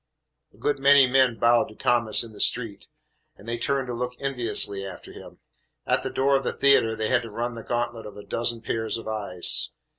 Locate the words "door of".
6.09-6.43